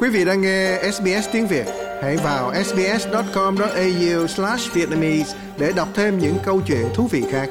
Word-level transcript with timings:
Quý 0.00 0.08
vị 0.08 0.24
đang 0.24 0.40
nghe 0.40 0.90
SBS 0.92 1.28
tiếng 1.32 1.46
Việt, 1.46 1.66
hãy 2.02 2.16
vào 2.16 2.54
sbs.com.au/vietnamese 2.64 5.38
để 5.58 5.72
đọc 5.76 5.88
thêm 5.94 6.18
những 6.18 6.36
câu 6.44 6.60
chuyện 6.66 6.86
thú 6.94 7.08
vị 7.10 7.24
khác. 7.30 7.50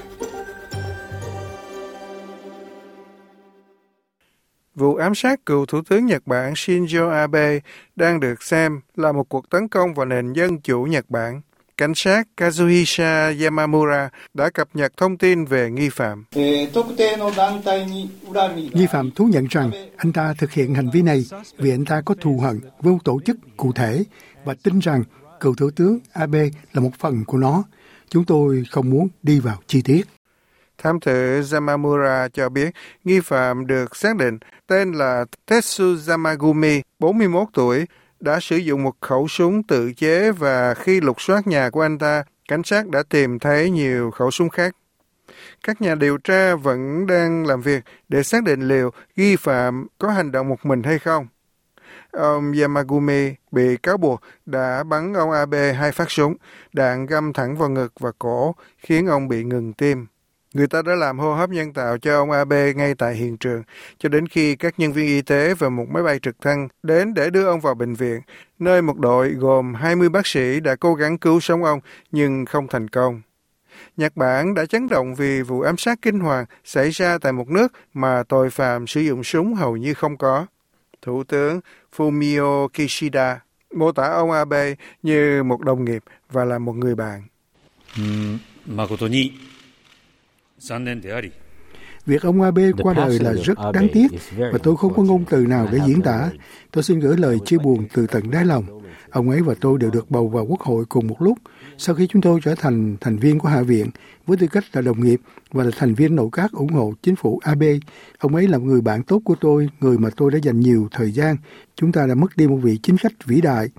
Vụ 4.76 4.96
ám 4.96 5.16
sát 5.16 5.46
cựu 5.46 5.66
Thủ 5.66 5.82
tướng 5.90 6.06
Nhật 6.06 6.28
Bản 6.28 6.54
Shinzo 6.54 7.10
Abe 7.10 7.60
đang 7.96 8.20
được 8.20 8.44
xem 8.44 8.82
là 8.96 9.12
một 9.12 9.30
cuộc 9.30 9.50
tấn 9.50 9.68
công 9.68 9.94
vào 9.94 10.06
nền 10.06 10.34
dân 10.34 10.62
chủ 10.62 10.84
Nhật 10.84 11.06
Bản 11.10 11.42
cảnh 11.78 11.96
sát 11.96 12.28
Kazuhisa 12.38 13.44
Yamamura 13.44 14.10
đã 14.34 14.50
cập 14.50 14.68
nhật 14.74 14.98
thông 14.98 15.18
tin 15.18 15.46
về 15.46 15.70
nghi 15.70 15.90
phạm. 15.90 16.24
Nghi 18.74 18.88
phạm 18.92 19.12
thú 19.12 19.26
nhận 19.26 19.48
rằng 19.50 19.72
anh 19.98 20.14
ta 20.14 20.34
thực 20.38 20.52
hiện 20.52 20.74
hành 20.76 20.90
vi 20.90 21.02
này 21.02 21.26
vì 21.58 21.72
anh 21.72 21.86
ta 21.86 22.02
có 22.06 22.16
thù 22.22 22.40
hận 22.40 22.60
với 22.82 22.94
một 22.94 23.00
tổ 23.04 23.20
chức 23.26 23.38
cụ 23.58 23.72
thể 23.74 24.04
và 24.46 24.56
tin 24.64 24.80
rằng 24.80 25.04
cựu 25.40 25.56
thủ 25.56 25.70
tướng 25.76 26.00
Abe 26.14 26.50
là 26.74 26.82
một 26.82 26.92
phần 27.00 27.26
của 27.26 27.38
nó. 27.38 27.64
Chúng 28.10 28.26
tôi 28.26 28.64
không 28.72 28.90
muốn 28.90 29.08
đi 29.24 29.40
vào 29.40 29.58
chi 29.68 29.82
tiết. 29.82 30.02
Thám 30.78 31.00
tử 31.00 31.42
Yamamura 31.54 32.28
cho 32.34 32.50
biết 32.50 32.70
nghi 33.04 33.20
phạm 33.20 33.68
được 33.68 33.96
xác 33.96 34.16
định 34.16 34.38
tên 34.68 34.92
là 34.92 35.26
Tetsu 35.46 35.96
Yamagumi, 36.08 36.82
41 37.00 37.48
tuổi, 37.54 37.86
đã 38.20 38.40
sử 38.40 38.58
dụng 38.58 38.84
một 38.84 38.96
khẩu 39.02 39.28
súng 39.28 39.64
tự 39.64 39.94
chế 39.94 40.32
và 40.32 40.74
khi 40.74 41.02
lục 41.02 41.22
soát 41.22 41.48
nhà 41.48 41.70
của 41.70 41.82
anh 41.82 41.98
ta, 41.98 42.24
cảnh 42.48 42.64
sát 42.64 42.88
đã 42.88 43.04
tìm 43.10 43.40
thấy 43.40 43.70
nhiều 43.70 44.12
khẩu 44.12 44.32
súng 44.32 44.50
khác. 44.50 44.76
Các 45.64 45.82
nhà 45.82 45.96
điều 45.96 46.18
tra 46.18 46.56
vẫn 46.56 47.08
đang 47.08 47.46
làm 47.46 47.62
việc 47.62 47.84
để 48.10 48.24
xác 48.24 48.44
định 48.44 48.68
liệu 48.68 48.92
nghi 49.16 49.36
phạm 49.36 49.88
có 49.98 50.10
hành 50.10 50.32
động 50.32 50.50
một 50.50 50.66
mình 50.66 50.84
hay 50.84 51.00
không. 51.00 51.28
Ông 52.12 52.54
Yamagumi 52.62 53.34
bị 53.52 53.78
cáo 53.78 53.98
buộc 53.98 54.22
đã 54.46 54.84
bắn 54.84 55.14
ông 55.14 55.32
Abe 55.32 55.74
hai 55.74 55.92
phát 55.92 56.12
súng, 56.12 56.36
đạn 56.74 57.06
găm 57.06 57.34
thẳng 57.34 57.58
vào 57.58 57.70
ngực 57.70 57.94
và 58.00 58.12
cổ, 58.20 58.56
khiến 58.78 59.08
ông 59.08 59.28
bị 59.28 59.44
ngừng 59.44 59.74
tim. 59.74 60.08
Người 60.54 60.68
ta 60.68 60.82
đã 60.82 60.96
làm 60.96 61.20
hô 61.20 61.34
hấp 61.34 61.50
nhân 61.50 61.74
tạo 61.74 61.98
cho 61.98 62.18
ông 62.18 62.32
Abe 62.32 62.74
ngay 62.74 62.96
tại 62.96 63.16
hiện 63.16 63.38
trường, 63.38 63.64
cho 63.98 64.10
đến 64.10 64.28
khi 64.28 64.56
các 64.56 64.80
nhân 64.80 64.94
viên 64.94 65.08
y 65.08 65.22
tế 65.22 65.54
và 65.54 65.70
một 65.70 65.86
máy 65.90 66.04
bay 66.04 66.20
trực 66.20 66.42
thăng 66.42 66.68
đến 66.84 67.14
để 67.14 67.30
đưa 67.30 67.46
ông 67.46 67.60
vào 67.60 67.76
bệnh 67.76 67.94
viện, 67.94 68.22
nơi 68.60 68.82
một 68.82 68.98
đội 68.98 69.30
gồm 69.30 69.74
20 69.74 70.10
bác 70.10 70.28
sĩ 70.28 70.60
đã 70.60 70.76
cố 70.76 70.94
gắng 70.94 71.18
cứu 71.18 71.40
sống 71.40 71.64
ông 71.64 71.80
nhưng 72.12 72.46
không 72.46 72.68
thành 72.68 72.88
công. 72.88 73.22
Nhật 73.98 74.16
Bản 74.16 74.54
đã 74.54 74.66
chấn 74.66 74.88
động 74.88 75.16
vì 75.16 75.42
vụ 75.42 75.62
ám 75.62 75.78
sát 75.78 76.00
kinh 76.02 76.20
hoàng 76.20 76.46
xảy 76.64 76.90
ra 76.90 77.18
tại 77.18 77.34
một 77.34 77.50
nước 77.50 77.74
mà 77.94 78.24
tội 78.30 78.50
phạm 78.50 78.88
sử 78.88 79.02
dụng 79.02 79.24
súng 79.24 79.54
hầu 79.54 79.78
như 79.78 79.94
không 79.94 80.18
có. 80.18 80.46
Thủ 81.02 81.24
tướng 81.24 81.60
Fumio 81.98 82.68
Kishida 82.68 83.40
mô 83.76 83.92
tả 83.92 84.04
ông 84.04 84.32
Abe 84.32 84.76
như 85.04 85.44
một 85.44 85.62
đồng 85.62 85.86
nghiệp 85.86 86.04
và 86.32 86.46
là 86.46 86.60
một 86.60 86.74
người 86.74 86.96
bạn. 86.96 87.24
Ừ, 87.98 88.04
Việc 92.06 92.22
ông 92.22 92.42
Abe 92.42 92.72
qua 92.72 92.94
đời 92.94 93.20
là 93.20 93.34
rất 93.34 93.58
đáng 93.74 93.88
tiếc 93.94 94.08
và 94.38 94.58
tôi 94.64 94.78
không 94.78 94.94
có 94.94 95.04
ngôn 95.04 95.26
từ 95.30 95.46
nào 95.46 95.68
để 95.72 95.80
diễn 95.86 96.02
tả. 96.02 96.30
Tôi 96.72 96.84
xin 96.84 97.00
gửi 97.00 97.18
lời 97.18 97.38
chia 97.46 97.58
buồn 97.58 97.88
từ 97.94 98.08
tận 98.08 98.32
đáy 98.32 98.46
lòng. 98.46 98.82
Ông 99.10 99.30
ấy 99.30 99.42
và 99.42 99.54
tôi 99.62 99.80
đều 99.80 99.92
được 99.92 100.12
bầu 100.12 100.28
vào 100.28 100.46
quốc 100.46 100.60
hội 100.60 100.86
cùng 100.86 101.08
một 101.08 101.22
lúc 101.22 101.38
sau 101.78 101.96
khi 101.96 102.08
chúng 102.08 102.22
tôi 102.22 102.40
trở 102.44 102.56
thành 102.56 102.98
thành 103.02 103.18
viên 103.18 103.40
của 103.40 103.48
Hạ 103.50 103.62
viện 103.62 103.88
với 104.26 104.38
tư 104.38 104.48
cách 104.48 104.64
là 104.74 104.82
đồng 104.82 105.04
nghiệp 105.04 105.22
và 105.52 105.64
là 105.64 105.72
thành 105.78 105.94
viên 105.94 106.16
nội 106.16 106.30
các 106.32 106.52
ủng 106.52 106.74
hộ 106.74 106.94
chính 107.04 107.16
phủ 107.16 107.40
Abe. 107.44 107.74
Ông 108.20 108.36
ấy 108.36 108.48
là 108.48 108.58
người 108.58 108.82
bạn 108.82 109.04
tốt 109.04 109.22
của 109.26 109.36
tôi, 109.42 109.70
người 109.80 109.98
mà 109.98 110.10
tôi 110.18 110.32
đã 110.32 110.38
dành 110.44 110.60
nhiều 110.60 110.88
thời 110.92 111.12
gian. 111.12 111.38
Chúng 111.76 111.92
ta 111.92 112.06
đã 112.08 112.16
mất 112.16 112.38
đi 112.38 112.48
một 112.48 112.58
vị 112.58 112.80
chính 112.84 112.98
khách 112.98 113.26
vĩ 113.26 113.42
đại, 113.42 113.70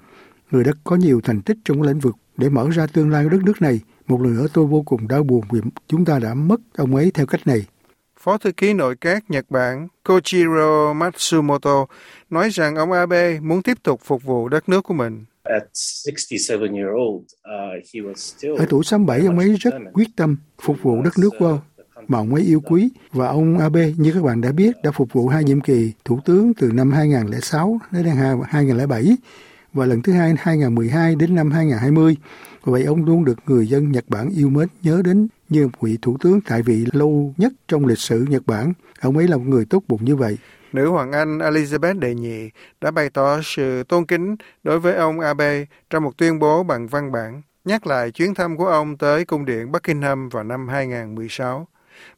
người 0.50 0.64
đã 0.64 0.72
có 0.84 0.96
nhiều 0.96 1.20
thành 1.24 1.42
tích 1.42 1.58
trong 1.64 1.82
lĩnh 1.82 1.98
vực 1.98 2.16
để 2.36 2.48
mở 2.48 2.68
ra 2.70 2.86
tương 2.86 3.10
lai 3.10 3.24
của 3.24 3.30
đất 3.30 3.42
nước 3.44 3.62
này 3.62 3.80
một 4.08 4.22
lần 4.22 4.34
nữa 4.34 4.46
tôi 4.54 4.66
vô 4.66 4.82
cùng 4.82 5.08
đau 5.08 5.22
buồn 5.22 5.40
vì 5.50 5.60
chúng 5.88 6.04
ta 6.04 6.18
đã 6.18 6.34
mất 6.34 6.60
ông 6.76 6.96
ấy 6.96 7.10
theo 7.14 7.26
cách 7.26 7.46
này. 7.46 7.66
Phó 8.20 8.38
thư 8.38 8.52
ký 8.52 8.72
nội 8.72 8.96
các 9.00 9.24
Nhật 9.30 9.44
Bản 9.50 9.88
Koichiro 10.04 10.92
Matsumoto 10.92 11.86
nói 12.30 12.48
rằng 12.48 12.76
ông 12.76 12.92
Abe 12.92 13.40
muốn 13.40 13.62
tiếp 13.62 13.78
tục 13.82 14.00
phục 14.04 14.22
vụ 14.22 14.48
đất 14.48 14.68
nước 14.68 14.80
của 14.80 14.94
mình. 14.94 15.24
Uh, 15.48 15.62
Ở 18.58 18.66
tuổi 18.68 18.84
67, 18.84 19.26
ông 19.26 19.38
ấy 19.38 19.56
rất 19.60 19.74
quyết 19.92 20.08
tâm 20.16 20.36
phục 20.62 20.76
vụ 20.82 21.02
đất 21.02 21.18
nước 21.18 21.30
của 21.38 21.46
ông 21.46 21.60
mà 22.08 22.18
ông 22.18 22.34
ấy 22.34 22.42
yêu 22.42 22.60
quý 22.60 22.88
và 23.12 23.26
ông 23.26 23.58
Abe 23.58 23.92
như 23.96 24.12
các 24.12 24.22
bạn 24.22 24.40
đã 24.40 24.52
biết 24.52 24.76
đã 24.82 24.90
phục 24.90 25.12
vụ 25.12 25.28
hai 25.28 25.44
nhiệm 25.44 25.60
kỳ 25.60 25.92
thủ 26.04 26.20
tướng 26.24 26.54
từ 26.54 26.72
năm 26.72 26.92
2006 26.92 27.78
đến 27.90 28.06
năm 28.06 28.40
2007 28.48 29.16
và 29.72 29.86
lần 29.86 30.02
thứ 30.02 30.12
hai 30.12 30.34
2012 30.38 31.14
đến 31.14 31.34
năm 31.34 31.50
2020 31.50 32.16
vậy 32.70 32.84
ông 32.84 33.04
luôn 33.04 33.24
được 33.24 33.38
người 33.46 33.66
dân 33.66 33.92
Nhật 33.92 34.04
Bản 34.08 34.30
yêu 34.36 34.48
mến 34.48 34.68
nhớ 34.82 35.02
đến 35.04 35.28
như 35.48 35.64
một 35.64 35.80
vị 35.80 35.98
thủ 36.02 36.16
tướng 36.20 36.40
tại 36.40 36.62
vị 36.62 36.84
lâu 36.92 37.34
nhất 37.36 37.52
trong 37.68 37.86
lịch 37.86 37.98
sử 37.98 38.26
Nhật 38.28 38.42
Bản. 38.46 38.72
Ông 39.00 39.16
ấy 39.16 39.28
là 39.28 39.36
một 39.36 39.44
người 39.46 39.64
tốt 39.64 39.82
bụng 39.88 40.04
như 40.04 40.16
vậy. 40.16 40.38
Nữ 40.72 40.88
hoàng 40.88 41.12
Anh 41.12 41.38
Elizabeth 41.38 41.98
đệ 41.98 42.14
nhị 42.14 42.50
đã 42.80 42.90
bày 42.90 43.10
tỏ 43.10 43.40
sự 43.42 43.82
tôn 43.82 44.06
kính 44.06 44.36
đối 44.62 44.80
với 44.80 44.94
ông 44.94 45.20
Abe 45.20 45.64
trong 45.90 46.04
một 46.04 46.16
tuyên 46.16 46.38
bố 46.38 46.62
bằng 46.62 46.86
văn 46.86 47.12
bản, 47.12 47.42
nhắc 47.64 47.86
lại 47.86 48.10
chuyến 48.10 48.34
thăm 48.34 48.56
của 48.56 48.66
ông 48.66 48.96
tới 48.96 49.24
cung 49.24 49.44
điện 49.44 49.72
Buckingham 49.72 50.28
vào 50.28 50.44
năm 50.44 50.68
2016. 50.68 51.68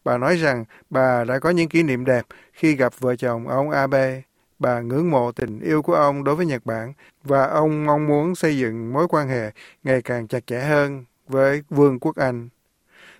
Bà 0.04 0.18
nói 0.18 0.36
rằng 0.36 0.64
bà 0.90 1.24
đã 1.24 1.38
có 1.38 1.50
những 1.50 1.68
kỷ 1.68 1.82
niệm 1.82 2.04
đẹp 2.04 2.26
khi 2.52 2.76
gặp 2.76 2.92
vợ 2.98 3.16
chồng 3.16 3.48
ông 3.48 3.70
Abe 3.70 4.22
Bà 4.60 4.80
ngưỡng 4.80 5.10
mộ 5.10 5.32
tình 5.32 5.60
yêu 5.60 5.82
của 5.82 5.94
ông 5.94 6.24
đối 6.24 6.36
với 6.36 6.46
Nhật 6.46 6.66
Bản 6.66 6.92
và 7.24 7.46
ông 7.46 7.86
mong 7.86 8.06
muốn 8.06 8.34
xây 8.34 8.58
dựng 8.58 8.92
mối 8.92 9.08
quan 9.08 9.28
hệ 9.28 9.50
ngày 9.84 10.02
càng 10.02 10.28
chặt 10.28 10.46
chẽ 10.46 10.60
hơn 10.60 11.04
với 11.28 11.62
Vương 11.70 11.98
quốc 12.00 12.16
Anh. 12.16 12.48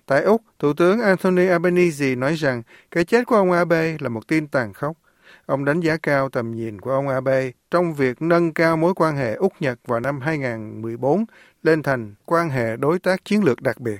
Tại 0.05 0.23
Úc, 0.23 0.41
Thủ 0.59 0.73
tướng 0.73 1.01
Anthony 1.01 1.47
Albanese 1.47 2.15
nói 2.15 2.33
rằng 2.33 2.61
cái 2.91 3.03
chết 3.03 3.27
của 3.27 3.35
ông 3.35 3.51
Abe 3.51 3.97
là 3.99 4.09
một 4.09 4.27
tin 4.27 4.47
tàn 4.47 4.73
khốc. 4.73 4.97
Ông 5.45 5.65
đánh 5.65 5.79
giá 5.79 5.97
cao 5.97 6.29
tầm 6.29 6.51
nhìn 6.51 6.81
của 6.81 6.91
ông 6.91 7.07
Abe 7.07 7.51
trong 7.71 7.93
việc 7.93 8.21
nâng 8.21 8.53
cao 8.53 8.77
mối 8.77 8.93
quan 8.95 9.15
hệ 9.15 9.35
Úc-Nhật 9.35 9.75
vào 9.87 9.99
năm 9.99 10.21
2014 10.21 11.25
lên 11.63 11.83
thành 11.83 12.15
quan 12.25 12.49
hệ 12.49 12.77
đối 12.77 12.99
tác 12.99 13.25
chiến 13.25 13.43
lược 13.43 13.61
đặc 13.61 13.79
biệt. 13.79 13.99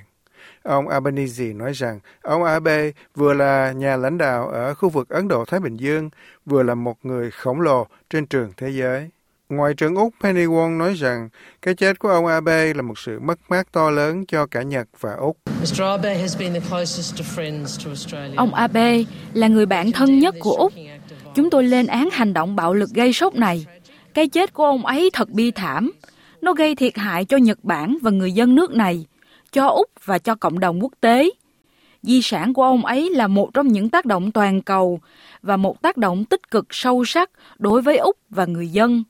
Ông 0.62 0.88
Albanese 0.88 1.44
nói 1.44 1.72
rằng 1.72 2.00
ông 2.22 2.44
Abe 2.44 2.90
vừa 3.14 3.34
là 3.34 3.72
nhà 3.72 3.96
lãnh 3.96 4.18
đạo 4.18 4.48
ở 4.48 4.74
khu 4.74 4.88
vực 4.88 5.08
Ấn 5.08 5.28
Độ-Thái 5.28 5.60
Bình 5.60 5.76
Dương, 5.76 6.10
vừa 6.46 6.62
là 6.62 6.74
một 6.74 6.96
người 7.02 7.30
khổng 7.30 7.60
lồ 7.60 7.86
trên 8.10 8.26
trường 8.26 8.52
thế 8.56 8.70
giới. 8.70 9.08
Ngoại 9.48 9.74
trưởng 9.74 9.94
Úc 9.94 10.14
Penny 10.20 10.44
Wong 10.44 10.78
nói 10.78 10.94
rằng 10.94 11.28
cái 11.62 11.74
chết 11.74 11.98
của 11.98 12.08
ông 12.08 12.26
Abe 12.26 12.74
là 12.74 12.82
một 12.82 12.98
sự 12.98 13.20
mất 13.20 13.38
mát 13.48 13.72
to 13.72 13.90
lớn 13.90 14.26
cho 14.26 14.46
cả 14.46 14.62
Nhật 14.62 14.88
và 15.00 15.14
Úc. 15.14 15.36
Ông 18.36 18.54
Abe 18.54 19.02
là 19.32 19.48
người 19.48 19.66
bạn 19.66 19.92
thân 19.92 20.18
nhất 20.18 20.34
của 20.40 20.54
Úc. 20.54 20.72
Chúng 21.34 21.50
tôi 21.50 21.64
lên 21.64 21.86
án 21.86 22.08
hành 22.12 22.34
động 22.34 22.56
bạo 22.56 22.74
lực 22.74 22.90
gây 22.90 23.12
sốc 23.12 23.34
này. 23.34 23.66
Cái 24.14 24.28
chết 24.28 24.52
của 24.52 24.64
ông 24.64 24.86
ấy 24.86 25.10
thật 25.12 25.28
bi 25.30 25.50
thảm. 25.50 25.92
Nó 26.40 26.52
gây 26.52 26.74
thiệt 26.74 26.96
hại 26.96 27.24
cho 27.24 27.36
Nhật 27.36 27.58
Bản 27.62 27.98
và 28.02 28.10
người 28.10 28.32
dân 28.32 28.54
nước 28.54 28.70
này 28.70 29.06
cho 29.52 29.66
Úc 29.66 29.90
và 30.04 30.18
cho 30.18 30.34
cộng 30.34 30.58
đồng 30.58 30.82
quốc 30.82 30.92
tế. 31.00 31.30
Di 32.02 32.22
sản 32.22 32.54
của 32.54 32.62
ông 32.62 32.84
ấy 32.84 33.10
là 33.10 33.26
một 33.26 33.50
trong 33.54 33.68
những 33.68 33.90
tác 33.90 34.04
động 34.04 34.32
toàn 34.32 34.62
cầu 34.62 35.00
và 35.42 35.56
một 35.56 35.82
tác 35.82 35.96
động 35.96 36.24
tích 36.24 36.50
cực 36.50 36.66
sâu 36.70 37.04
sắc 37.04 37.30
đối 37.58 37.82
với 37.82 37.98
Úc 37.98 38.16
và 38.30 38.44
người 38.44 38.68
dân. 38.68 39.04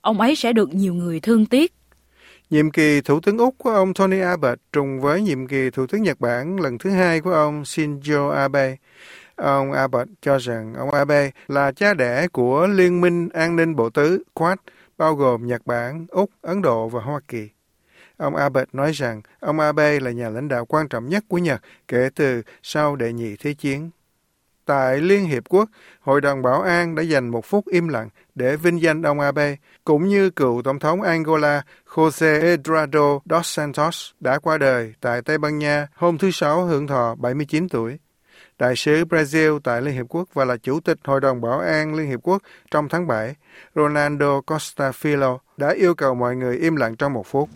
Ông 0.00 0.20
ấy 0.20 0.36
sẽ 0.36 0.52
được 0.52 0.74
nhiều 0.74 0.94
người 0.94 1.20
thương 1.20 1.46
tiếc. 1.46 1.72
Nhiệm 2.50 2.70
kỳ 2.70 3.00
Thủ 3.00 3.20
tướng 3.20 3.38
Úc 3.38 3.54
của 3.58 3.70
ông 3.70 3.94
Tony 3.94 4.20
Abbott 4.20 4.60
trùng 4.72 5.00
với 5.00 5.22
nhiệm 5.22 5.46
kỳ 5.46 5.70
Thủ 5.70 5.86
tướng 5.86 6.02
Nhật 6.02 6.20
Bản 6.20 6.60
lần 6.60 6.78
thứ 6.78 6.90
hai 6.90 7.20
của 7.20 7.32
ông 7.32 7.62
Shinzo 7.62 8.30
Abe. 8.30 8.76
Ông 9.36 9.72
Abbott 9.72 10.08
cho 10.22 10.38
rằng 10.38 10.74
ông 10.74 10.90
Abe 10.90 11.30
là 11.48 11.72
cha 11.72 11.94
đẻ 11.94 12.28
của 12.28 12.66
Liên 12.66 13.00
minh 13.00 13.28
An 13.28 13.56
ninh 13.56 13.76
Bộ 13.76 13.90
Tứ 13.90 14.22
Quad, 14.34 14.58
bao 14.98 15.14
gồm 15.14 15.46
Nhật 15.46 15.66
Bản, 15.66 16.06
Úc, 16.08 16.30
Ấn 16.42 16.62
Độ 16.62 16.88
và 16.88 17.00
Hoa 17.00 17.20
Kỳ. 17.28 17.48
Ông 18.16 18.36
Abe 18.36 18.64
nói 18.72 18.92
rằng 18.92 19.22
ông 19.40 19.60
Abe 19.60 20.00
là 20.00 20.10
nhà 20.10 20.28
lãnh 20.28 20.48
đạo 20.48 20.64
quan 20.64 20.88
trọng 20.88 21.08
nhất 21.08 21.24
của 21.28 21.38
Nhật 21.38 21.60
kể 21.88 22.10
từ 22.14 22.42
sau 22.62 22.96
đệ 22.96 23.12
nhị 23.12 23.36
thế 23.36 23.54
chiến. 23.54 23.90
Tại 24.64 25.00
Liên 25.00 25.24
Hiệp 25.24 25.42
Quốc, 25.48 25.68
Hội 26.00 26.20
đồng 26.20 26.42
Bảo 26.42 26.62
an 26.62 26.94
đã 26.94 27.02
dành 27.02 27.28
một 27.28 27.44
phút 27.44 27.66
im 27.66 27.88
lặng 27.88 28.08
để 28.34 28.56
vinh 28.56 28.82
danh 28.82 29.02
ông 29.02 29.20
Abe, 29.20 29.56
cũng 29.84 30.08
như 30.08 30.30
cựu 30.30 30.62
Tổng 30.62 30.78
thống 30.78 31.02
Angola 31.02 31.62
Jose 31.94 32.42
Eduardo 32.42 33.18
dos 33.24 33.46
Santos 33.46 34.10
đã 34.20 34.38
qua 34.38 34.58
đời 34.58 34.94
tại 35.00 35.22
Tây 35.22 35.38
Ban 35.38 35.58
Nha 35.58 35.88
hôm 35.94 36.18
thứ 36.18 36.30
Sáu 36.30 36.64
hưởng 36.64 36.86
thọ 36.86 37.14
79 37.14 37.68
tuổi 37.68 37.98
đại 38.58 38.76
sứ 38.76 39.04
Brazil 39.04 39.58
tại 39.58 39.82
Liên 39.82 39.94
Hiệp 39.94 40.06
Quốc 40.08 40.28
và 40.34 40.44
là 40.44 40.56
Chủ 40.56 40.80
tịch 40.80 40.98
Hội 41.04 41.20
đồng 41.20 41.40
Bảo 41.40 41.58
an 41.60 41.94
Liên 41.94 42.08
Hiệp 42.08 42.20
Quốc 42.22 42.42
trong 42.70 42.88
tháng 42.88 43.06
7, 43.06 43.34
Ronaldo 43.74 44.40
Costa 44.40 44.90
Filho 44.90 45.38
đã 45.56 45.70
yêu 45.70 45.94
cầu 45.94 46.14
mọi 46.14 46.36
người 46.36 46.56
im 46.56 46.76
lặng 46.76 46.96
trong 46.96 47.12
một 47.12 47.26
phút. 47.26 47.48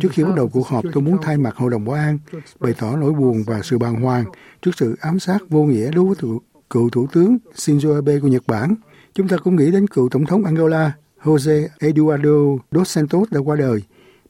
Trước 0.00 0.08
khi 0.12 0.24
bắt 0.24 0.34
đầu 0.36 0.48
cuộc 0.48 0.66
họp, 0.66 0.84
tôi 0.92 1.02
muốn 1.02 1.16
thay 1.22 1.36
mặt 1.36 1.56
Hội 1.56 1.70
đồng 1.70 1.84
Bảo 1.84 1.94
an 1.94 2.18
bày 2.60 2.74
tỏ 2.78 2.96
nỗi 2.96 3.12
buồn 3.12 3.42
và 3.46 3.60
sự 3.62 3.78
bàng 3.78 4.00
hoàng 4.00 4.24
trước 4.62 4.70
sự 4.76 4.96
ám 5.00 5.18
sát 5.18 5.38
vô 5.48 5.62
nghĩa 5.62 5.90
đối 5.90 6.04
với 6.04 6.38
cựu 6.70 6.90
Thủ 6.90 7.06
tướng 7.12 7.38
Shinzo 7.54 7.94
Abe 7.94 8.18
của 8.18 8.28
Nhật 8.28 8.42
Bản. 8.46 8.74
Chúng 9.14 9.28
ta 9.28 9.36
cũng 9.36 9.56
nghĩ 9.56 9.70
đến 9.70 9.86
cựu 9.86 10.08
Tổng 10.08 10.26
thống 10.26 10.44
Angola 10.44 10.92
Jose 11.22 11.68
Eduardo 11.78 12.64
dos 12.70 12.88
Santos 12.88 13.30
đã 13.30 13.40
qua 13.44 13.56
đời. 13.56 13.82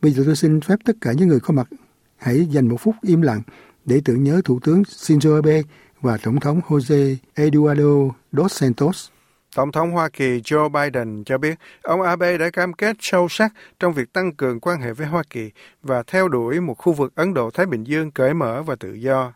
Bây 0.02 0.12
giờ 0.12 0.22
tôi 0.26 0.36
xin 0.36 0.60
phép 0.60 0.76
tất 0.84 0.96
cả 1.00 1.12
những 1.12 1.28
người 1.28 1.40
có 1.40 1.54
mặt 1.54 1.68
hãy 2.16 2.46
dành 2.46 2.68
một 2.68 2.76
phút 2.80 2.94
im 3.02 3.22
lặng 3.22 3.42
để 3.86 4.00
tưởng 4.04 4.24
nhớ 4.24 4.40
Thủ 4.44 4.60
tướng 4.64 4.82
Shinzo 4.82 5.34
Abe 5.34 5.62
và 6.00 6.16
Tổng 6.16 6.40
thống 6.40 6.60
Jose 6.68 7.16
Eduardo 7.34 8.14
dos 8.32 8.52
Santos. 8.52 9.08
Tổng 9.56 9.72
thống 9.72 9.90
Hoa 9.90 10.08
Kỳ 10.08 10.40
Joe 10.40 10.68
Biden 10.68 11.24
cho 11.24 11.38
biết 11.38 11.58
ông 11.82 12.02
Abe 12.02 12.38
đã 12.38 12.50
cam 12.50 12.72
kết 12.72 12.96
sâu 13.00 13.28
sắc 13.28 13.52
trong 13.80 13.92
việc 13.92 14.12
tăng 14.12 14.34
cường 14.34 14.60
quan 14.60 14.80
hệ 14.80 14.92
với 14.92 15.06
Hoa 15.06 15.22
Kỳ 15.30 15.50
và 15.82 16.02
theo 16.06 16.28
đuổi 16.28 16.60
một 16.60 16.74
khu 16.78 16.92
vực 16.92 17.12
Ấn 17.14 17.34
Độ-Thái 17.34 17.66
Bình 17.66 17.84
Dương 17.84 18.10
cởi 18.10 18.34
mở 18.34 18.62
và 18.62 18.76
tự 18.76 18.92
do. 18.92 19.32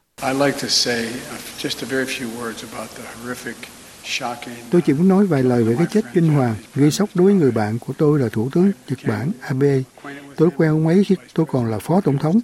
Tôi 4.70 4.82
chỉ 4.86 4.92
muốn 4.92 5.08
nói 5.08 5.26
vài 5.26 5.42
lời 5.42 5.64
về 5.64 5.74
cái 5.78 5.86
chết 5.90 6.04
kinh 6.14 6.28
hoàng, 6.28 6.54
gây 6.74 6.90
sốc 6.90 7.08
đối 7.14 7.24
với 7.24 7.34
người 7.34 7.50
bạn 7.50 7.78
của 7.78 7.92
tôi 7.98 8.18
là 8.18 8.28
Thủ 8.28 8.48
tướng 8.52 8.72
Nhật 8.88 8.98
Bản 9.08 9.32
Abe. 9.40 9.82
Tôi 10.36 10.48
quen 10.56 10.70
ông 10.70 10.86
ấy 10.86 11.04
khi 11.04 11.16
tôi 11.34 11.46
còn 11.48 11.66
là 11.66 11.78
Phó 11.78 12.00
Tổng 12.00 12.18
thống. 12.18 12.40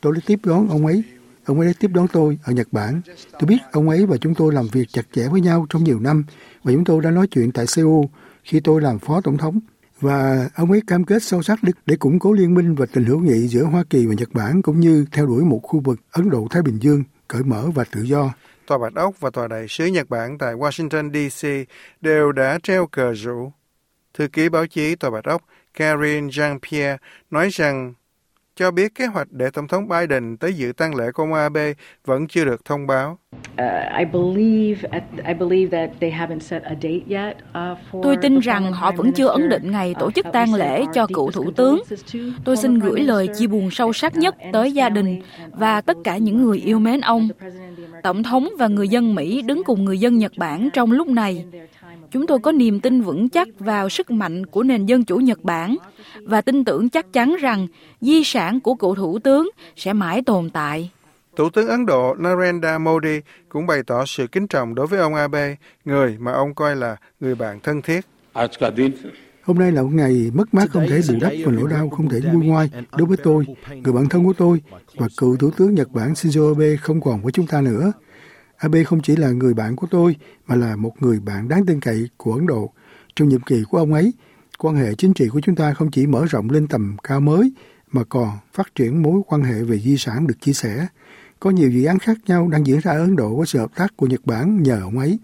Tôi 0.00 0.14
đã 0.14 0.20
tiếp 0.26 0.38
đón 0.42 0.68
ông 0.68 0.86
ấy. 0.86 1.02
Ông 1.50 1.60
ấy 1.60 1.66
đã 1.66 1.72
tiếp 1.80 1.90
đón 1.94 2.08
tôi 2.12 2.38
ở 2.44 2.52
Nhật 2.52 2.68
Bản. 2.72 3.00
Tôi 3.32 3.46
biết 3.46 3.58
ông 3.72 3.88
ấy 3.88 4.06
và 4.06 4.16
chúng 4.16 4.34
tôi 4.34 4.52
làm 4.52 4.66
việc 4.72 4.88
chặt 4.92 5.02
chẽ 5.12 5.28
với 5.28 5.40
nhau 5.40 5.66
trong 5.70 5.84
nhiều 5.84 6.00
năm 6.00 6.24
và 6.64 6.72
chúng 6.72 6.84
tôi 6.84 7.02
đã 7.02 7.10
nói 7.10 7.26
chuyện 7.30 7.52
tại 7.52 7.66
Seoul 7.66 8.06
khi 8.44 8.60
tôi 8.60 8.80
làm 8.80 8.98
Phó 8.98 9.20
Tổng 9.20 9.38
thống. 9.38 9.60
Và 10.00 10.48
ông 10.54 10.70
ấy 10.70 10.80
cam 10.86 11.04
kết 11.04 11.22
sâu 11.22 11.42
sắc 11.42 11.58
để, 11.86 11.96
củng 11.96 12.18
cố 12.18 12.32
liên 12.32 12.54
minh 12.54 12.74
và 12.74 12.86
tình 12.86 13.04
hữu 13.04 13.18
nghị 13.18 13.48
giữa 13.48 13.62
Hoa 13.62 13.84
Kỳ 13.90 14.06
và 14.06 14.14
Nhật 14.14 14.28
Bản 14.32 14.62
cũng 14.62 14.80
như 14.80 15.04
theo 15.12 15.26
đuổi 15.26 15.44
một 15.44 15.60
khu 15.62 15.80
vực 15.80 16.00
Ấn 16.10 16.30
Độ-Thái 16.30 16.62
Bình 16.62 16.78
Dương 16.80 17.04
cởi 17.28 17.42
mở 17.42 17.70
và 17.74 17.84
tự 17.84 18.02
do. 18.02 18.32
Tòa 18.66 18.78
Bạch 18.78 18.94
Ốc 18.94 19.20
và 19.20 19.30
Tòa 19.30 19.48
Đại 19.48 19.66
sứ 19.68 19.86
Nhật 19.86 20.10
Bản 20.10 20.38
tại 20.38 20.54
Washington, 20.54 21.10
D.C. 21.12 21.68
đều 22.00 22.32
đã 22.32 22.58
treo 22.62 22.86
cờ 22.86 23.12
rủ. 23.12 23.52
Thư 24.14 24.28
ký 24.28 24.48
báo 24.48 24.66
chí 24.66 24.94
Tòa 24.94 25.10
Bạch 25.10 25.24
Ốc 25.24 25.42
Karine 25.74 26.28
Jean-Pierre 26.28 26.96
nói 27.30 27.48
rằng 27.52 27.94
cho 28.60 28.70
biết 28.70 28.94
kế 28.94 29.06
hoạch 29.06 29.28
để 29.30 29.50
Tổng 29.50 29.68
thống 29.68 29.88
Biden 29.88 30.36
tới 30.36 30.52
dự 30.52 30.72
tang 30.72 30.94
lễ 30.94 31.12
của 31.14 31.22
ông 31.22 31.34
Abe 31.34 31.72
vẫn 32.04 32.26
chưa 32.28 32.44
được 32.44 32.64
thông 32.64 32.86
báo. 32.86 33.18
Tôi 38.02 38.16
tin 38.22 38.38
rằng 38.38 38.72
họ 38.72 38.92
vẫn 38.92 39.12
chưa 39.12 39.26
ấn 39.26 39.48
định 39.48 39.70
ngày 39.70 39.94
tổ 39.98 40.10
chức 40.10 40.26
tang 40.32 40.54
lễ 40.54 40.84
cho 40.94 41.06
cựu 41.06 41.30
thủ 41.30 41.50
tướng. 41.50 41.82
Tôi 42.44 42.56
xin 42.56 42.78
gửi 42.78 43.00
lời 43.00 43.28
chia 43.38 43.46
buồn 43.46 43.70
sâu 43.70 43.92
sắc 43.92 44.16
nhất 44.16 44.34
tới 44.52 44.72
gia 44.72 44.88
đình 44.88 45.22
và 45.52 45.80
tất 45.80 45.96
cả 46.04 46.16
những 46.16 46.42
người 46.44 46.58
yêu 46.58 46.78
mến 46.78 47.00
ông. 47.00 47.28
Tổng 48.02 48.22
thống 48.22 48.48
và 48.58 48.68
người 48.68 48.88
dân 48.88 49.14
Mỹ 49.14 49.42
đứng 49.42 49.62
cùng 49.64 49.84
người 49.84 49.98
dân 49.98 50.18
Nhật 50.18 50.32
Bản 50.36 50.68
trong 50.72 50.92
lúc 50.92 51.08
này. 51.08 51.44
Chúng 52.10 52.26
tôi 52.26 52.38
có 52.38 52.52
niềm 52.52 52.80
tin 52.80 53.00
vững 53.00 53.28
chắc 53.28 53.48
vào 53.58 53.88
sức 53.88 54.10
mạnh 54.10 54.46
của 54.46 54.62
nền 54.62 54.86
dân 54.86 55.04
chủ 55.04 55.16
Nhật 55.16 55.44
Bản 55.44 55.76
và 56.22 56.40
tin 56.40 56.64
tưởng 56.64 56.88
chắc 56.88 57.12
chắn 57.12 57.36
rằng 57.40 57.66
di 58.00 58.24
sản 58.24 58.60
của 58.60 58.74
cựu 58.74 58.94
thủ 58.94 59.18
tướng 59.18 59.50
sẽ 59.76 59.92
mãi 59.92 60.22
tồn 60.22 60.50
tại. 60.50 60.90
Thủ 61.36 61.50
tướng 61.50 61.68
Ấn 61.68 61.86
Độ 61.86 62.14
Narendra 62.18 62.78
Modi 62.78 63.20
cũng 63.48 63.66
bày 63.66 63.82
tỏ 63.86 64.04
sự 64.06 64.26
kính 64.26 64.46
trọng 64.46 64.74
đối 64.74 64.86
với 64.86 64.98
ông 64.98 65.14
Abe, 65.14 65.56
người 65.84 66.16
mà 66.20 66.32
ông 66.32 66.54
coi 66.54 66.76
là 66.76 66.96
người 67.20 67.34
bạn 67.34 67.60
thân 67.60 67.82
thiết. 67.82 68.00
Hôm 69.42 69.58
nay 69.58 69.72
là 69.72 69.82
một 69.82 69.90
ngày 69.92 70.30
mất 70.34 70.54
mát 70.54 70.70
không 70.70 70.86
thể 70.88 71.00
bù 71.08 71.14
đắp 71.20 71.32
và 71.44 71.52
nỗi 71.52 71.70
đau 71.70 71.88
không 71.88 72.08
thể 72.08 72.20
nguôi 72.32 72.46
ngoai 72.46 72.70
đối 72.96 73.06
với 73.06 73.16
tôi, 73.16 73.44
người 73.82 73.92
bạn 73.92 74.08
thân 74.08 74.24
của 74.24 74.32
tôi 74.32 74.60
và 74.96 75.08
cựu 75.16 75.36
thủ 75.36 75.50
tướng 75.50 75.74
Nhật 75.74 75.90
Bản 75.92 76.12
Shinzo 76.12 76.54
Abe 76.54 76.76
không 76.76 77.00
còn 77.00 77.22
với 77.22 77.32
chúng 77.32 77.46
ta 77.46 77.60
nữa. 77.60 77.92
Abe 78.60 78.84
không 78.84 79.00
chỉ 79.00 79.16
là 79.16 79.30
người 79.30 79.54
bạn 79.54 79.76
của 79.76 79.86
tôi 79.90 80.16
mà 80.46 80.56
là 80.56 80.76
một 80.76 80.92
người 81.00 81.20
bạn 81.20 81.48
đáng 81.48 81.66
tin 81.66 81.80
cậy 81.80 82.08
của 82.16 82.32
Ấn 82.32 82.46
Độ. 82.46 82.72
Trong 83.16 83.28
nhiệm 83.28 83.40
kỳ 83.40 83.62
của 83.70 83.78
ông 83.78 83.92
ấy, 83.92 84.12
quan 84.58 84.76
hệ 84.76 84.94
chính 84.94 85.14
trị 85.14 85.28
của 85.28 85.40
chúng 85.40 85.54
ta 85.54 85.74
không 85.74 85.90
chỉ 85.90 86.06
mở 86.06 86.24
rộng 86.30 86.50
lên 86.50 86.66
tầm 86.66 86.96
cao 87.04 87.20
mới 87.20 87.52
mà 87.92 88.02
còn 88.08 88.28
phát 88.52 88.74
triển 88.74 89.02
mối 89.02 89.20
quan 89.26 89.42
hệ 89.42 89.62
về 89.62 89.78
di 89.78 89.96
sản 89.96 90.26
được 90.26 90.34
chia 90.40 90.52
sẻ. 90.52 90.86
Có 91.40 91.50
nhiều 91.50 91.70
dự 91.70 91.84
án 91.84 91.98
khác 91.98 92.18
nhau 92.26 92.48
đang 92.48 92.66
diễn 92.66 92.80
ra 92.80 92.92
ở 92.92 92.98
Ấn 92.98 93.16
Độ 93.16 93.36
với 93.36 93.46
sự 93.46 93.58
hợp 93.58 93.70
tác 93.74 93.96
của 93.96 94.06
Nhật 94.06 94.20
Bản 94.24 94.62
nhờ 94.62 94.80
ông 94.82 94.98
ấy. 94.98 95.18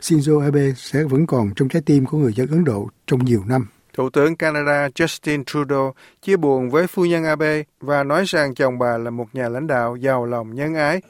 Shinzo 0.00 0.40
Abe 0.40 0.72
sẽ 0.76 1.04
vẫn 1.04 1.26
còn 1.26 1.50
trong 1.56 1.68
trái 1.68 1.82
tim 1.86 2.06
của 2.06 2.18
người 2.18 2.32
dân 2.32 2.48
Ấn 2.48 2.64
Độ 2.64 2.88
trong 3.06 3.24
nhiều 3.24 3.42
năm. 3.46 3.66
Thủ 3.94 4.10
tướng 4.10 4.36
Canada 4.36 4.88
Justin 4.88 5.44
Trudeau 5.44 5.94
chia 6.22 6.36
buồn 6.36 6.70
với 6.70 6.86
phu 6.86 7.04
nhân 7.04 7.24
Abe 7.24 7.62
và 7.80 8.04
nói 8.04 8.24
rằng 8.26 8.54
chồng 8.54 8.78
bà 8.78 8.98
là 8.98 9.10
một 9.10 9.26
nhà 9.32 9.48
lãnh 9.48 9.66
đạo 9.66 9.96
giàu 9.96 10.26
lòng 10.26 10.54
nhân 10.54 10.74
ái 10.74 11.00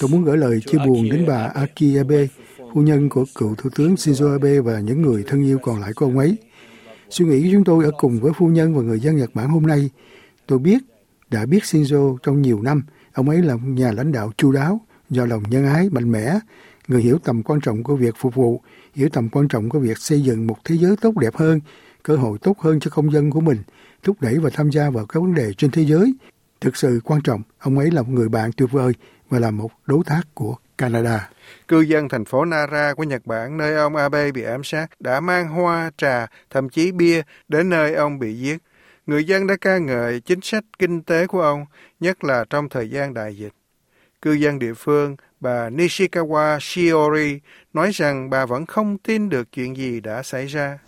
Tôi 0.00 0.10
muốn 0.10 0.24
gửi 0.24 0.36
lời 0.36 0.60
chia 0.66 0.78
buồn 0.86 1.08
đến 1.10 1.24
bà 1.28 1.52
Aki 1.54 1.96
Abe, 1.96 2.26
phu 2.74 2.82
nhân 2.82 3.08
của 3.08 3.24
cựu 3.34 3.54
Thủ 3.54 3.70
tướng 3.74 3.94
Shinzo 3.94 4.32
Abe 4.32 4.60
và 4.60 4.80
những 4.80 5.02
người 5.02 5.24
thân 5.26 5.44
yêu 5.44 5.58
còn 5.58 5.80
lại 5.80 5.92
của 5.92 6.06
ông 6.06 6.18
ấy. 6.18 6.36
Suy 7.10 7.24
nghĩ 7.24 7.42
của 7.42 7.48
chúng 7.52 7.64
tôi 7.64 7.84
ở 7.84 7.90
cùng 7.98 8.20
với 8.20 8.32
phu 8.38 8.46
nhân 8.46 8.74
và 8.74 8.82
người 8.82 9.00
dân 9.00 9.16
Nhật 9.16 9.30
Bản 9.34 9.48
hôm 9.48 9.66
nay. 9.66 9.90
Tôi 10.46 10.58
biết, 10.58 10.78
đã 11.30 11.46
biết 11.46 11.62
Shinzo 11.62 12.16
trong 12.22 12.42
nhiều 12.42 12.62
năm, 12.62 12.82
ông 13.12 13.28
ấy 13.28 13.42
là 13.42 13.56
một 13.56 13.68
nhà 13.68 13.92
lãnh 13.92 14.12
đạo 14.12 14.32
chu 14.36 14.52
đáo, 14.52 14.80
do 15.10 15.26
lòng 15.26 15.42
nhân 15.50 15.64
ái, 15.64 15.88
mạnh 15.90 16.12
mẽ, 16.12 16.38
người 16.88 17.02
hiểu 17.02 17.18
tầm 17.24 17.42
quan 17.42 17.60
trọng 17.60 17.82
của 17.82 17.96
việc 17.96 18.14
phục 18.18 18.34
vụ, 18.34 18.60
hiểu 18.94 19.08
tầm 19.12 19.28
quan 19.28 19.48
trọng 19.48 19.68
của 19.68 19.78
việc 19.78 19.98
xây 19.98 20.20
dựng 20.20 20.46
một 20.46 20.56
thế 20.64 20.76
giới 20.76 20.96
tốt 20.96 21.16
đẹp 21.16 21.34
hơn, 21.34 21.60
cơ 22.02 22.16
hội 22.16 22.38
tốt 22.38 22.58
hơn 22.58 22.80
cho 22.80 22.90
công 22.90 23.12
dân 23.12 23.30
của 23.30 23.40
mình, 23.40 23.58
thúc 24.02 24.16
đẩy 24.20 24.38
và 24.38 24.50
tham 24.52 24.70
gia 24.70 24.90
vào 24.90 25.06
các 25.06 25.20
vấn 25.20 25.34
đề 25.34 25.52
trên 25.58 25.70
thế 25.70 25.84
giới, 25.84 26.12
Thực 26.62 26.76
sự 26.76 27.00
quan 27.04 27.20
trọng, 27.20 27.42
ông 27.58 27.78
ấy 27.78 27.90
là 27.90 28.02
một 28.02 28.08
người 28.08 28.28
bạn 28.28 28.50
tuyệt 28.56 28.68
vời 28.72 28.92
và 29.28 29.38
là 29.38 29.50
một 29.50 29.70
đối 29.86 30.04
tác 30.06 30.22
của 30.34 30.56
Canada. 30.78 31.30
Cư 31.68 31.80
dân 31.80 32.08
thành 32.08 32.24
phố 32.24 32.44
Nara 32.44 32.94
của 32.94 33.02
Nhật 33.02 33.26
Bản, 33.26 33.56
nơi 33.56 33.74
ông 33.76 33.96
Abe 33.96 34.32
bị 34.32 34.42
ám 34.42 34.64
sát, 34.64 34.86
đã 35.00 35.20
mang 35.20 35.48
hoa, 35.48 35.90
trà, 35.96 36.26
thậm 36.50 36.68
chí 36.68 36.92
bia 36.92 37.22
đến 37.48 37.68
nơi 37.68 37.94
ông 37.94 38.18
bị 38.18 38.34
giết. 38.34 38.58
Người 39.06 39.24
dân 39.24 39.46
đã 39.46 39.56
ca 39.60 39.78
ngợi 39.78 40.20
chính 40.20 40.40
sách 40.42 40.64
kinh 40.78 41.02
tế 41.02 41.26
của 41.26 41.42
ông, 41.42 41.64
nhất 42.00 42.24
là 42.24 42.44
trong 42.50 42.68
thời 42.68 42.90
gian 42.90 43.14
đại 43.14 43.36
dịch. 43.36 43.52
Cư 44.22 44.32
dân 44.32 44.58
địa 44.58 44.74
phương, 44.74 45.16
bà 45.42 45.70
Nishikawa 45.70 46.58
Shiori, 46.60 47.38
nói 47.72 47.90
rằng 47.94 48.30
bà 48.30 48.46
vẫn 48.46 48.66
không 48.66 48.98
tin 48.98 49.28
được 49.28 49.52
chuyện 49.52 49.76
gì 49.76 50.00
đã 50.00 50.22
xảy 50.22 50.46
ra. 50.46 50.78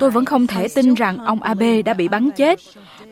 Tôi 0.00 0.10
vẫn 0.10 0.24
không 0.24 0.46
thể 0.46 0.68
tin 0.74 0.94
rằng 0.94 1.18
ông 1.18 1.42
Abe 1.42 1.82
đã 1.82 1.94
bị 1.94 2.08
bắn 2.08 2.30
chết. 2.36 2.60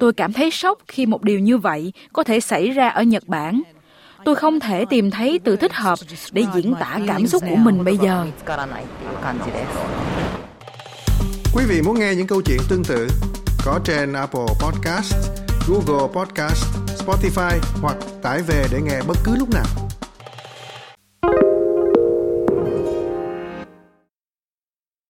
Tôi 0.00 0.12
cảm 0.12 0.32
thấy 0.32 0.50
sốc 0.50 0.78
khi 0.88 1.06
một 1.06 1.22
điều 1.22 1.38
như 1.38 1.58
vậy 1.58 1.92
có 2.12 2.24
thể 2.24 2.40
xảy 2.40 2.70
ra 2.70 2.88
ở 2.88 3.02
Nhật 3.02 3.28
Bản. 3.28 3.62
Tôi 4.24 4.34
không 4.34 4.60
thể 4.60 4.84
tìm 4.90 5.10
thấy 5.10 5.40
từ 5.44 5.56
thích 5.56 5.72
hợp 5.72 5.98
để 6.32 6.44
diễn 6.54 6.74
tả 6.80 6.98
cảm 7.06 7.26
xúc 7.26 7.42
của 7.50 7.56
mình 7.56 7.84
bây 7.84 7.96
giờ. 7.96 8.26
Quý 11.54 11.64
vị 11.68 11.82
muốn 11.82 12.00
nghe 12.00 12.14
những 12.14 12.26
câu 12.26 12.42
chuyện 12.42 12.58
tương 12.68 12.84
tự 12.84 13.08
có 13.64 13.80
trên 13.84 14.12
Apple 14.12 14.46
Podcast, 14.60 15.14
Google 15.68 16.08
Podcast, 16.14 16.64
Spotify 17.06 17.58
hoặc 17.82 17.96
tải 18.22 18.42
về 18.42 18.64
để 18.72 18.80
nghe 18.80 19.00
bất 19.06 19.16
cứ 19.24 19.36
lúc 19.36 19.48
nào. 19.54 19.79